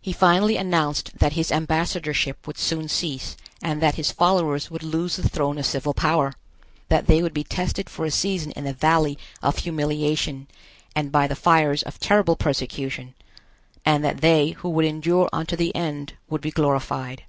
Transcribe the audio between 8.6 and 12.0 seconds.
the valley of humiliation and by the fires of